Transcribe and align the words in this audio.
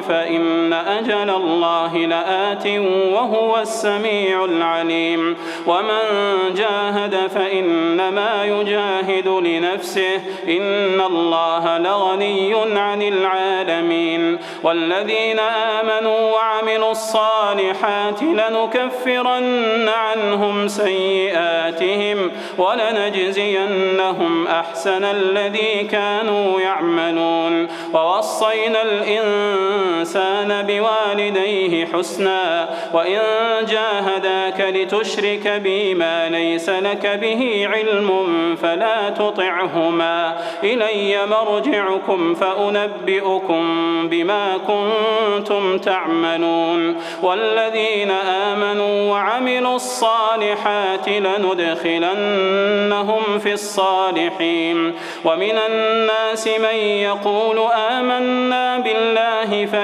فإن 0.00 0.72
أجل 0.72 1.30
الله 1.30 1.96
لآت 1.96 2.66
وهو 3.12 3.60
السميع 3.60 4.44
العليم. 4.44 5.36
ومن 5.66 6.00
جاهد 6.56 7.16
فإنما 7.34 8.44
يجاهد 8.44 9.28
لنفسه. 9.28 10.16
إن 10.48 11.00
الله 11.00 11.78
لغني 11.78 12.54
عن 12.78 13.02
العالمين. 13.02 14.38
والذين 14.62 15.38
آمنوا 15.80 16.32
وعملوا 16.32 16.90
الصالحات 16.90 18.22
لنكفرن 18.22 19.88
عنهم 19.88 20.68
سيئاتهم 20.68 22.30
ولنجزينهم 22.58 24.46
أحسن 24.46 25.04
الذي 25.04 25.88
كانوا 25.90 26.60
يعملون. 26.60 27.68
ووصينا 27.94 28.82
الإنسان 28.82 29.91
بوالديه 30.62 31.86
حسنا. 31.86 32.68
وإن 32.94 33.20
جاهداك 33.68 34.60
لتشرك 34.60 35.48
بي 35.48 35.94
ما 35.94 36.28
ليس 36.28 36.68
لك 36.68 37.06
به 37.06 37.68
علم 37.72 38.10
فلا 38.62 39.10
تطعهما. 39.10 40.36
إلي 40.64 41.26
مرجعكم 41.26 42.34
فأنبئكم 42.34 43.64
بما 44.08 44.58
كنتم 44.66 45.78
تعملون. 45.78 46.96
والذين 47.22 48.10
آمنوا 48.10 49.10
وعملوا 49.10 49.76
الصالحات 49.76 51.08
لندخلنهم 51.08 52.22
في 53.38 53.52
الصالحين. 53.52 54.92
ومن 55.24 55.58
الناس 55.70 56.48
من 56.48 56.76
يقول 56.76 57.58
آمنا 57.98 58.78
بالله 58.78 59.66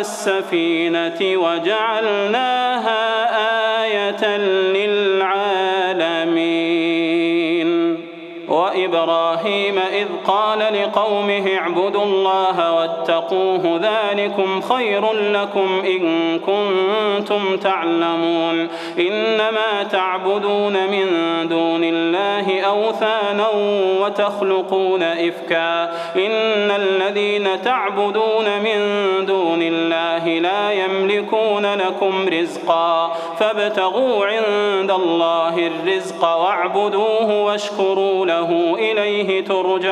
السفينة 0.00 1.20
وجعلناها 1.36 3.02
آية 3.84 4.36
للعالمين. 4.36 5.41
إذ 10.02 10.08
قال 10.26 10.58
لقومه 10.58 11.56
اعبدوا 11.58 12.04
الله 12.04 12.72
واتقوه 12.72 13.80
ذلكم 13.82 14.60
خير 14.60 15.12
لكم 15.12 15.82
إن 15.84 16.38
كنتم 16.38 17.56
تعلمون. 17.56 18.68
إنما 18.98 19.82
تعبدون 19.90 20.72
من 20.72 21.06
دون 21.48 21.84
الله 21.84 22.60
أوثانا 22.60 23.48
وتخلقون 24.00 25.02
إفكا. 25.02 25.84
إن 26.16 26.70
الذين 26.70 27.62
تعبدون 27.62 28.44
من 28.64 28.78
دون 29.26 29.62
الله 29.62 30.38
لا 30.38 30.72
يملكون 30.72 31.74
لكم 31.74 32.28
رزقا. 32.28 33.12
فابتغوا 33.38 34.26
عند 34.26 34.90
الله 34.90 35.66
الرزق 35.66 36.24
واعبدوه 36.24 37.42
واشكروا 37.44 38.26
له 38.26 38.76
إليه 38.78 39.44
ترجعون. 39.44 39.91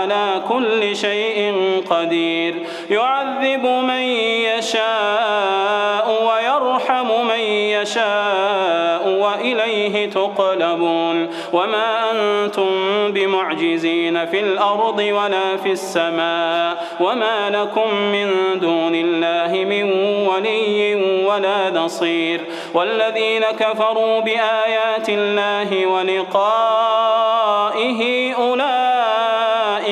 كل 0.49 0.95
شيء 0.95 1.55
قدير. 1.89 2.55
يعذب 2.89 3.65
من 3.65 4.03
يشاء 4.57 6.07
ويرحم 6.27 7.07
من 7.27 7.39
يشاء 7.39 9.07
وإليه 9.07 10.09
تقلبون. 10.09 11.29
وما 11.53 12.11
أنتم 12.11 12.67
بمعجزين 13.11 14.25
في 14.25 14.39
الأرض 14.39 14.99
ولا 14.99 15.57
في 15.63 15.71
السماء. 15.71 16.97
وما 16.99 17.49
لكم 17.49 17.95
من 17.95 18.59
دون 18.59 18.95
الله 18.95 19.65
من 19.65 19.91
ولي 20.27 20.95
ولا 21.25 21.69
نصير. 21.69 22.41
والذين 22.73 23.43
كفروا 23.59 24.19
بآيات 24.19 25.09
الله 25.09 25.85
ولقائه 25.85 27.21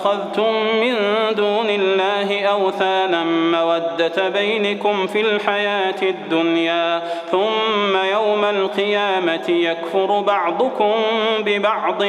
اتخذتم 0.00 0.52
من 0.80 0.96
دون 1.36 1.70
الله 1.70 2.39
أوثانا 2.50 3.24
مودة 3.24 4.28
بينكم 4.28 5.06
في 5.06 5.20
الحياة 5.20 6.02
الدنيا 6.02 7.02
ثم 7.30 7.96
يوم 8.12 8.44
القيامة 8.44 9.48
يكفر 9.48 10.20
بعضكم 10.20 10.92
ببعض 11.38 12.02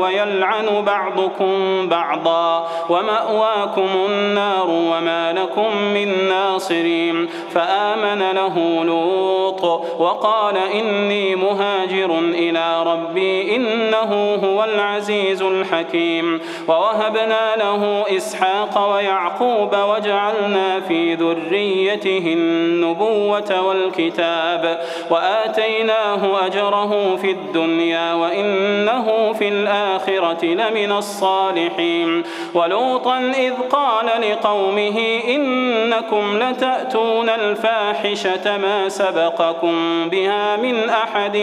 ويلعن 0.00 0.84
بعضكم 0.86 1.88
بعضا 1.88 2.68
ومأواكم 2.88 3.88
النار 4.08 4.66
وما 4.70 5.32
لكم 5.32 5.76
من 5.76 6.28
ناصرين. 6.28 7.28
فآمن 7.54 8.30
له 8.34 8.84
لوط 8.84 9.64
وقال 9.98 10.56
إني 10.56 11.36
مهاجر 11.36 12.18
إلى 12.18 12.82
ربي 12.82 13.56
إنه 13.56 14.34
هو 14.44 14.64
العزيز 14.64 15.42
الحكيم. 15.42 16.40
ووهبنا 16.68 17.56
له 17.56 18.04
إسحاق 18.16 18.92
ويعقوب 18.92 19.69
وجعلنا 19.74 20.80
في 20.80 21.14
ذريته 21.14 22.32
النبوة 22.36 23.60
والكتاب 23.66 24.80
وآتيناه 25.10 26.46
أجره 26.46 27.16
في 27.16 27.30
الدنيا 27.30 28.14
وإنه 28.14 29.32
في 29.32 29.48
الآخرة 29.48 30.44
لمن 30.44 30.92
الصالحين 30.92 32.22
ولوطا 32.54 33.18
إذ 33.18 33.52
قال 33.70 34.06
لقومه 34.30 35.20
إنكم 35.28 36.38
لتأتون 36.38 37.28
الفاحشة 37.28 38.56
ما 38.56 38.88
سبقكم 38.88 40.08
بها 40.08 40.56
من 40.56 40.88
أحد 40.88 41.36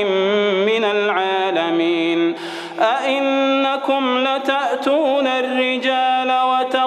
من 0.66 0.84
العالمين 0.84 2.36
أئنكم 2.80 4.18
لتأتون 4.18 5.28
الرجال 5.28 6.32
وتقطعون 6.32 6.87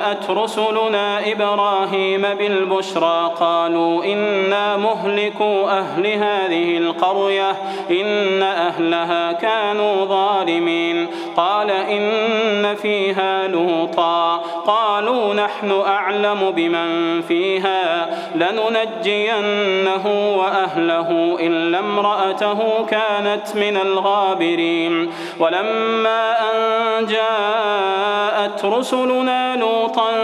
رسلنا 0.37 1.31
إبراهيم 1.31 2.21
بالبشرى 2.21 3.31
قالوا 3.39 4.03
إنا 4.05 4.77
مهلكوا 4.77 5.79
أهل 5.79 6.07
هذه 6.07 6.77
القرية 6.77 7.51
إن 7.89 8.43
أهلها 8.43 9.31
كانوا 9.31 10.05
ظالمين. 10.05 11.07
قال 11.37 11.71
إن 11.71 12.75
فيها 12.75 13.47
لوطا 13.47 14.37
قالوا 14.67 15.33
نحن 15.33 15.71
أعلم 15.87 16.51
بمن 16.51 17.21
فيها 17.21 18.09
لننجينه 18.35 20.07
وأهله 20.37 21.37
إلا 21.39 21.79
امرأته 21.79 22.85
كانت 22.89 23.55
من 23.55 23.77
الغابرين. 23.77 25.11
ولما 25.39 26.35
أن 26.51 27.05
جاءت 27.05 28.65
رسلنا 28.65 29.55
لوطا 29.55 30.20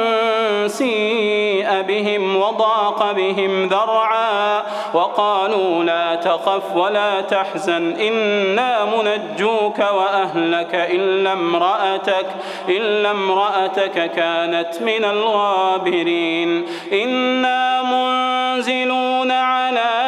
سيء 0.67 1.81
بهم 1.81 2.35
وضاق 2.35 3.11
بهم 3.11 3.67
ذرعا 3.67 4.63
وقالوا 4.93 5.83
لا 5.83 6.15
تخف 6.15 6.75
ولا 6.75 7.21
تحزن 7.21 7.95
إنا 7.95 8.85
منجوك 8.85 9.79
وأهلك 9.79 10.75
إلا 10.75 11.33
امرأتك 11.33 12.25
إلا 12.69 13.11
امرأتك 13.11 14.11
كانت 14.11 14.81
من 14.81 15.05
الغابرين. 15.05 16.65
إنا 16.93 17.81
منزلون 17.83 19.31
على 19.31 20.06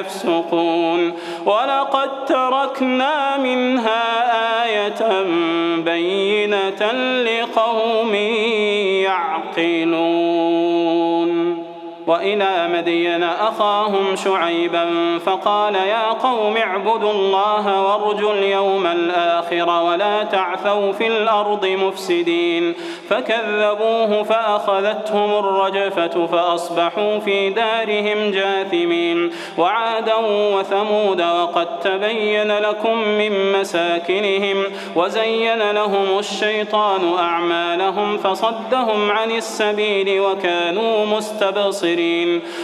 يفسقون. 0.00 1.12
ولقد 1.46 2.24
تركنا 2.24 3.36
منها 3.36 4.64
آية 4.64 5.22
بينة 5.76 6.92
لقوم 7.22 8.14
يعقلون. 9.04 10.17
وإلى 12.08 12.68
مدين 12.72 13.22
أخاهم 13.22 14.16
شعيبا 14.16 15.18
فقال 15.18 15.74
يا 15.74 16.08
قوم 16.08 16.56
اعبدوا 16.56 17.12
الله 17.12 17.82
وارجوا 17.82 18.32
اليوم 18.32 18.86
الآخر 18.86 19.82
ولا 19.82 20.22
تعثوا 20.22 20.92
في 20.92 21.06
الأرض 21.06 21.66
مفسدين 21.66 22.74
فكذبوه 23.08 24.22
فأخذتهم 24.22 25.38
الرجفة 25.38 26.26
فأصبحوا 26.26 27.18
في 27.18 27.50
دارهم 27.50 28.30
جاثمين 28.30 29.30
وعادا 29.58 30.14
وثمود 30.26 31.22
وقد 31.22 31.80
تبين 31.80 32.58
لكم 32.58 32.98
من 32.98 33.52
مساكنهم 33.60 34.64
وزين 34.96 35.70
لهم 35.70 36.18
الشيطان 36.18 37.14
أعمالهم 37.18 38.18
فصدهم 38.18 39.10
عن 39.10 39.30
السبيل 39.30 40.20
وكانوا 40.20 41.06
مستبصرين 41.06 41.97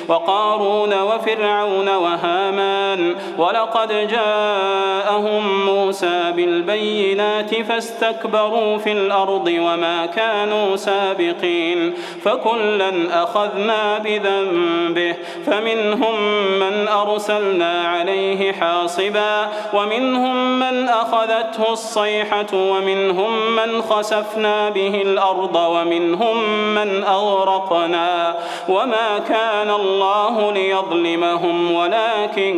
وقارون 0.08 1.02
وفرعون 1.02 1.88
وهامان. 1.88 3.14
ولقد 3.38 4.08
جاءهم 4.08 5.64
موسى 5.64 6.32
بالبينات 6.36 7.54
فاستكبروا 7.54 8.78
في 8.78 8.92
الأرض 8.92 9.46
وما 9.46 10.06
كانوا 10.06 10.76
سابقين. 10.76 11.94
فكلا 12.24 13.22
أخذنا 13.22 13.98
بذنبه 13.98 15.14
فمنهم 15.46 16.14
من 16.60 16.88
أرسلنا 16.88 17.82
عليه 17.82 18.52
حاصبا 18.52 19.48
ومنهم 19.74 20.60
من 20.60 20.88
أخذته 20.88 21.72
الصيحة 21.72 22.46
ومنهم 22.54 23.56
من 23.56 23.82
خسفنا 23.82 24.70
به 24.70 25.02
الأرض 25.02 25.56
ومنهم 25.56 26.36
من 26.74 27.04
أغرقنا. 27.04 28.36
وما 28.68 29.18
كان 29.28 29.70
الله 29.70 30.52
ليظلمهم 30.52 31.72
ولكن 31.72 32.54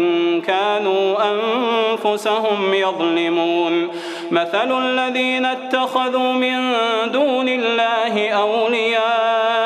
كانوا 0.46 1.16
أنفسهم 1.32 2.74
يظلمون. 2.74 3.88
مثل 4.30 4.78
الذين 4.82 5.44
اتخذوا 5.44 6.32
من 6.32 6.72
دون 7.12 7.48
الله 7.48 8.30
أولياء 8.30 9.65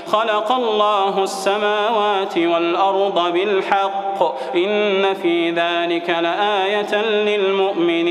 خلق 0.11 0.51
الله 0.51 1.23
السماوات 1.23 2.37
والأرض 2.37 3.33
بالحق 3.33 4.19
إن 4.55 5.13
في 5.13 5.51
ذلك 5.51 6.09
لآية 6.09 6.93
للمؤمنين. 7.01 8.10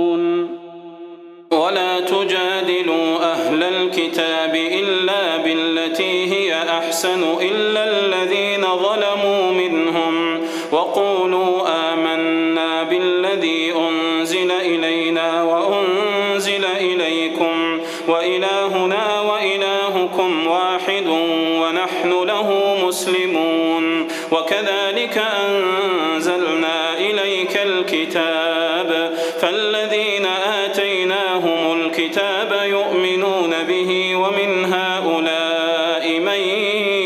ولا 1.71 1.99
تجادلوا 1.99 3.31
أهل 3.31 3.63
الكتاب 3.63 4.55
إلا 4.55 5.37
بالتي 5.37 6.31
هي 6.33 6.53
أحسن 6.53 7.23
إلا 7.41 7.83
الذين 7.83 8.61
ظلموا 8.61 9.51
منهم. 9.51 9.90
من 36.07 36.39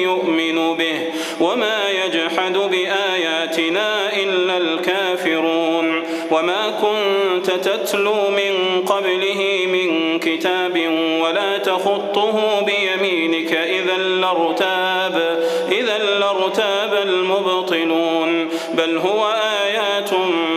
يؤمن 0.04 0.78
به 0.78 1.00
وما 1.42 1.90
يجحد 2.06 2.58
بآياتنا 2.58 4.14
إلا 4.14 4.58
الكافرون 4.58 6.04
وما 6.32 6.74
كنت 6.82 7.52
تتلو 7.52 8.30
من 8.30 8.82
قبله 8.86 9.66
من 9.68 10.20
كتاب 10.20 10.78
ولا 11.22 11.58
تخطه 11.58 12.62
بيمينك 12.62 13.54
إذا 13.54 13.98
لارتاب 13.98 15.44
إذا 15.72 15.98
لارتاب 15.98 16.94
المبطلون 17.04 18.50
بل 18.74 18.98
هو 18.98 19.26
آيات 19.64 20.10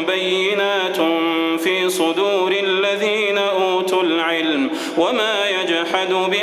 بينات 0.07 0.97
في 1.59 1.89
صدور 1.89 2.53
الذين 2.63 3.39
أوتوا 3.39 4.03
العلم 4.03 4.71
وما 4.99 5.45
يجحد 5.49 6.13
بآياتنا 6.13 6.38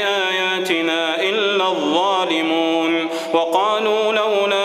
إلا 1.56 1.68
الظالمون. 1.68 3.10
وقالوا 3.34 4.14
لولا 4.14 4.65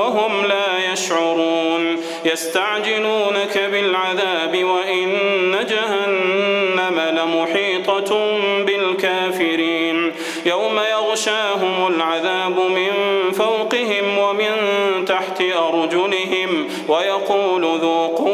وهم 0.00 0.46
لا 0.46 0.92
يشعرون. 0.92 1.96
يستعجلونك 2.24 3.58
بالعذاب 3.72 4.64
وإن 4.64 5.12
جهنم 5.70 7.00
لمحيطة 7.00 8.38
بالكافرين. 8.66 10.12
يوم 10.46 10.80
يغشاهم 10.90 11.86
العذاب 11.86 12.58
من 12.58 12.92
فوقهم 13.32 14.18
ومن 14.18 14.54
تحت 15.06 15.42
أرجلهم 15.42 16.68
ويقول 16.88 17.62
ذوقوا 17.62 18.33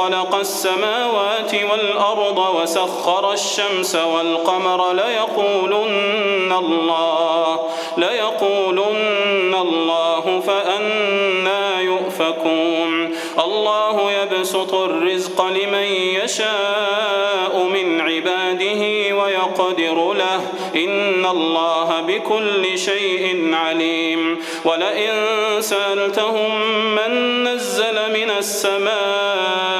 خلق 0.00 0.34
السماوات 0.34 1.54
والأرض 1.54 2.38
وسخر 2.38 3.32
الشمس 3.32 3.96
والقمر 3.96 4.92
ليقولن 4.92 6.52
الله 6.52 7.60
ليقولن 7.96 9.54
الله 9.54 10.42
فأنا 10.46 11.80
يؤفكون. 11.80 13.14
الله 13.44 14.12
يبسط 14.12 14.74
الرزق 14.74 15.44
لمن 15.46 15.86
يشاء 16.22 17.68
من 17.74 18.00
عباده 18.00 19.14
ويقدر 19.16 20.12
له. 20.12 20.40
إن 20.76 21.26
الله 21.26 22.00
بكل 22.00 22.78
شيء 22.78 23.54
عليم. 23.54 24.38
ولئن 24.64 25.10
سألتهم 25.60 26.60
من 26.94 27.44
نزل 27.44 28.12
من 28.12 28.30
السماء 28.38 29.79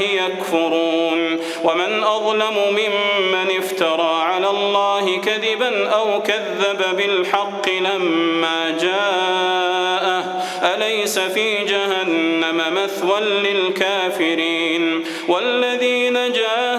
يكفرون. 0.00 1.40
ومن 1.64 2.04
أظلم 2.04 2.54
ممن 2.70 3.58
افترى 3.58 4.22
على 4.22 4.50
الله 4.50 5.20
كذبا 5.20 5.88
أو 5.88 6.22
كذب 6.22 6.96
بالحق 6.96 7.68
لما 7.70 8.78
جاءه. 8.80 10.42
أليس 10.74 11.18
في 11.18 11.64
جهنم 11.64 12.62
مثوى 12.74 13.20
للكافرين؟ 13.20 15.04
والذين 15.28 16.12
جاهدوا 16.12 16.71